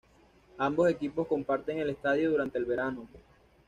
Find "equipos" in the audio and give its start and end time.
0.89-1.27